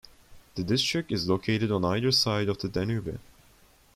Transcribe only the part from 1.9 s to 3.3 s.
side of the Danube.